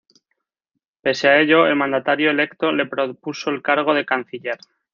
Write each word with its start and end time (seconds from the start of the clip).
Pese 1.03 1.27
a 1.27 1.37
ello, 1.39 1.67
el 1.67 1.75
mandatario 1.75 2.31
electo 2.31 2.71
le 2.71 2.87
propuso 2.87 3.51
el 3.51 3.61
cargo 3.61 3.93
de 3.93 4.03
canciller. 4.03 4.57